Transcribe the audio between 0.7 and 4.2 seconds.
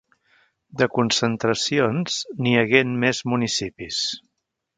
De concentracions, n’hi hagué en més municipis.